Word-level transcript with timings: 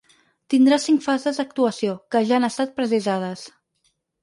Tindrà 0.53 0.79
cinc 0.85 1.03
fases 1.07 1.41
d’actuació, 1.41 1.95
que 2.15 2.23
ja 2.31 2.37
han 2.41 2.49
estat 2.51 2.75
precisades. 2.81 3.47